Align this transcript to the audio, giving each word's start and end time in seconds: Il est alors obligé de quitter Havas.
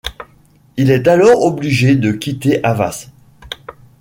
Il 0.77 0.89
est 0.89 1.07
alors 1.07 1.43
obligé 1.43 1.95
de 1.95 2.11
quitter 2.11 2.59
Havas. 2.63 3.09